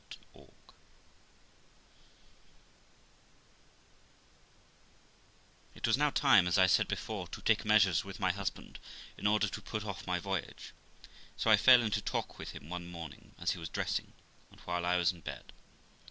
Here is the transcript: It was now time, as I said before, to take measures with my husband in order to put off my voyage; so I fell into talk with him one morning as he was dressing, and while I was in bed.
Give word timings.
It 5.75 5.85
was 5.85 5.95
now 5.95 6.09
time, 6.09 6.47
as 6.47 6.57
I 6.57 6.65
said 6.65 6.87
before, 6.87 7.27
to 7.27 7.39
take 7.43 7.63
measures 7.65 8.03
with 8.03 8.19
my 8.19 8.31
husband 8.31 8.79
in 9.15 9.27
order 9.27 9.47
to 9.47 9.61
put 9.61 9.85
off 9.85 10.07
my 10.07 10.17
voyage; 10.17 10.73
so 11.37 11.51
I 11.51 11.55
fell 11.57 11.83
into 11.83 12.01
talk 12.01 12.39
with 12.39 12.49
him 12.53 12.67
one 12.67 12.87
morning 12.87 13.35
as 13.37 13.51
he 13.51 13.59
was 13.59 13.69
dressing, 13.69 14.13
and 14.49 14.59
while 14.61 14.87
I 14.87 14.97
was 14.97 15.11
in 15.13 15.21
bed. 15.21 15.53